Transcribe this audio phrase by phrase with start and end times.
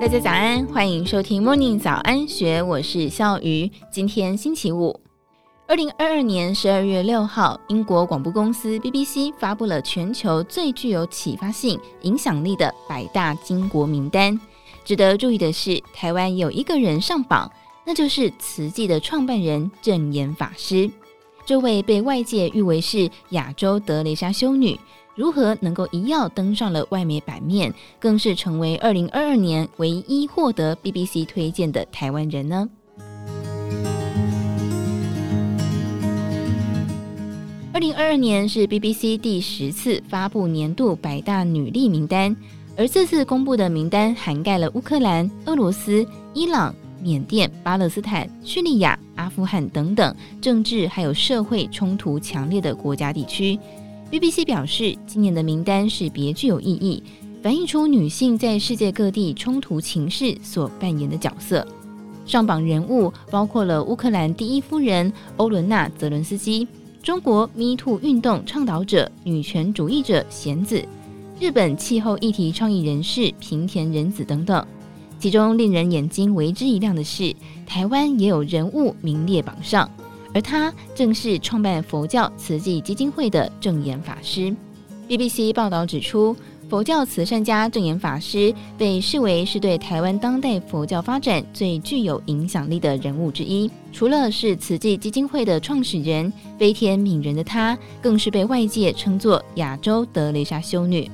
[0.00, 3.70] 大家早安，欢迎收听 Morning 早安学，我是笑鱼。
[3.92, 4.98] 今天星期五，
[5.68, 14.40] 二零二二年十二月六号，英国广播公司 BBC 发布了全球最具有启发性、影响力的百大经国名单。
[14.86, 17.52] 值得注意的是，台湾有一个人上榜，
[17.84, 20.90] 那就是慈济的创办人证严法师。
[21.44, 24.80] 这位被外界誉为是亚洲德蕾莎修女。
[25.20, 32.66] 如何能够一跃登上了外媒版面，更是成为二零二二年唯一获得 BBC 推荐的台湾人呢？
[37.74, 42.34] 二零二二年是 BBC 第十次发布年度百大女力名单，
[42.74, 53.58] 而这次公布的名单涵盖了乌克兰、俄罗斯、伊朗、缅甸、巴勒斯坦、叙利亚、阿富汗等等政治还有社会冲突强烈的国家地区。
[54.10, 57.00] BBC 表示，今年的名单是别具有意义，
[57.40, 61.64] 反映出女性在世界各地冲突情势所扮演的角色。
[62.26, 66.66] 上榜人物包括了乌克兰第一夫人欧伦娜·泽伦斯基、
[67.04, 70.84] 中国 MeToo 运动倡导者、女权主义者贤子、
[71.38, 74.66] 日本气候议题倡议人士平田仁子等等。
[75.20, 77.32] 其中令人眼睛为之一亮的是，
[77.64, 79.88] 台湾也有人物名列榜上。
[80.32, 84.54] 而他正是创办佛教慈济基金会的证严法师。
[85.08, 86.36] BBC 报道指出，
[86.68, 93.68] 佛教慈善家证严法师被视为是对台湾当代佛教发展最具有影响力的人物之一。
[93.92, 101.10] 除了是慈济基金会的创始人，悲天悯人的他，更是被外界称作亚洲德蕾莎修女。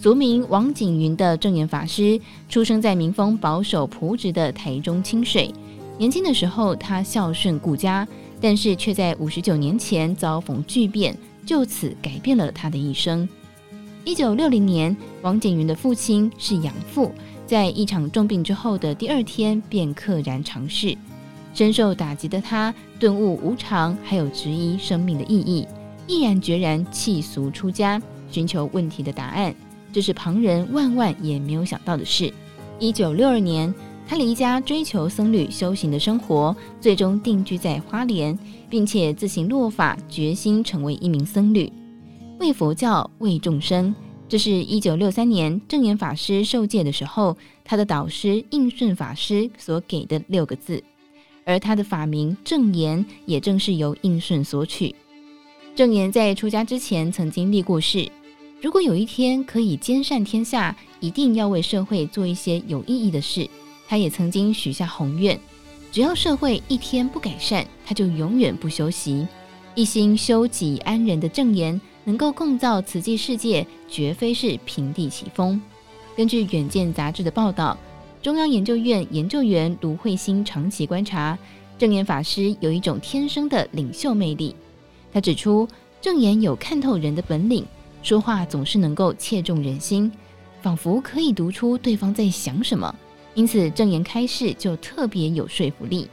[0.00, 2.18] 俗名王景云的证严法师，
[2.48, 5.52] 出生在民风保守朴直的台中清水。
[5.98, 8.08] 年轻的时候，他孝顺顾家。
[8.40, 13.28] 但是却在五十九年前遭逢巨变，就此改变了他的一生。
[14.04, 17.12] 一九六零年，王景云的父亲是养父，
[17.46, 20.96] 在一场重病之后的第二天便溘然长逝。
[21.52, 25.66] 深受打击的他顿悟无常，还有质疑生命的意义，
[26.06, 29.54] 毅然决然弃俗出家，寻求问题的答案。
[29.92, 32.32] 这是旁人万万也没有想到的事。
[32.78, 33.74] 一九六二年。
[34.10, 38.36] 他离家追求僧侣修行的生活，最终定居在花莲，
[38.68, 41.72] 并且自行落法，决心成为一名僧侣，
[42.40, 43.94] 为佛教，为众生。
[44.28, 50.82] 这是一九六三年正言法师受戒的时候，他的导师应顺法师所给的六个字，
[51.44, 54.92] 而他的法名正言，也正是由应顺所取。
[55.76, 58.10] 正言在出家之前曾经立过誓，
[58.60, 63.48] 如果有一天可以兼善天下，一定要为社会做一些有意义的事。
[63.90, 65.36] 他也曾经许下宏愿，
[65.90, 69.26] 只要社会一天不改善，他就永远不休息。
[69.74, 75.60] 一心修己安人的证言，能够共造慈济世界，绝非是平地起风。
[76.16, 77.76] 根据《远见》杂志的报道，
[78.22, 81.36] 中央研究院研究员卢慧欣长期观察
[81.76, 84.54] 证言法师，有一种天生的领袖魅力。
[85.12, 85.68] 他指出，
[86.00, 87.66] 证言有看透人的本领，
[88.04, 90.12] 说话总是能够切中人心，
[90.62, 92.94] 仿佛可以读出对方在想什么。
[93.34, 96.08] 因此，证严开示就特别有说服力。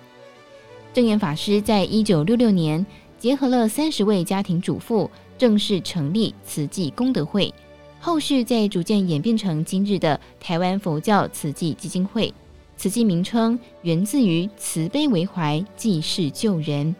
[0.93, 2.85] 证严法师在一九六六年
[3.19, 7.53] 结合了三十位家庭主妇，正式成立慈济功德会，
[7.99, 12.33] 后续再逐渐演变成今日的台湾佛教慈济基金会。
[12.77, 16.95] 慈济名称源自于慈悲为怀，济世救人。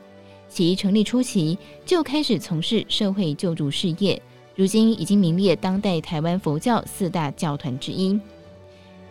[0.50, 4.20] 其成立初期就开始从事社会救助事业，
[4.56, 8.20] 如今已经名列当代台湾佛教四大教团之一。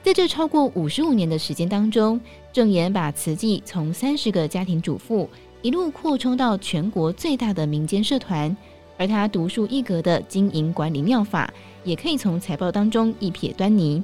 [0.07, 2.21] 在这超过五十五年的时间当中，
[2.53, 5.29] 郑岩把慈济从三十个家庭主妇
[5.63, 8.57] 一路扩充到全国最大的民间社团，
[8.97, 11.53] 而他独树一格的经营管理妙法，
[11.83, 14.01] 也可以从财报当中一瞥端倪。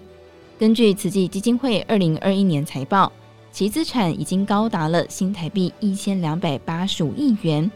[0.58, 3.12] 根据慈济基金会二零二一年财报，
[3.52, 7.70] 其资产已经高达了新台币一千两百八十五亿元，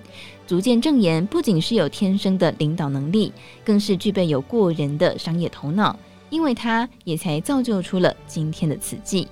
[0.49, 3.33] 足见郑岩不仅是有天生的领导能力，
[3.65, 5.97] 更是具备有过人的商业头脑。
[6.31, 9.29] 因为他也才造就出了今天的此际。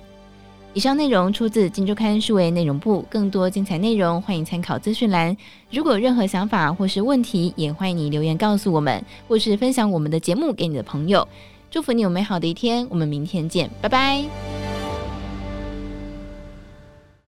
[0.73, 5.35] 以上内容出自《金周刊》数位内容部，更多精彩内容欢迎参考资讯栏。
[5.71, 11.25] 如果有任何想法或是问题，也欢迎你留言告诉我们，或是分享我们的节目给你的朋友。
[11.71, 14.54] 祝福你有美好的一天，我们明天见，拜拜。